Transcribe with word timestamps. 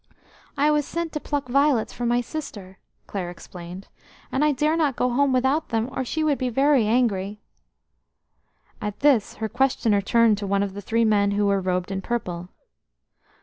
"I 0.57 0.71
was 0.71 0.83
sent 0.87 1.11
to 1.13 1.19
pluck 1.19 1.47
violets 1.47 1.93
for 1.93 2.07
my 2.07 2.21
sister," 2.21 2.79
Clare 3.05 3.29
explained, 3.29 3.87
"and 4.31 4.43
I 4.43 4.51
dare 4.51 4.75
not 4.75 4.95
go 4.95 5.11
home 5.11 5.31
without 5.31 5.69
them, 5.69 5.89
or 5.95 6.03
she 6.03 6.23
would 6.23 6.39
be 6.39 6.49
very 6.49 6.87
angry." 6.87 7.39
At 8.81 9.01
this 9.01 9.35
her 9.35 9.47
questioner 9.47 10.01
turned 10.01 10.39
to 10.39 10.47
one 10.47 10.63
of 10.63 10.73
the 10.73 10.81
three 10.81 11.05
men 11.05 11.29
who 11.37 11.45
were 11.45 11.61
robed 11.61 11.91
in 11.91 12.01
purple. 12.01 12.49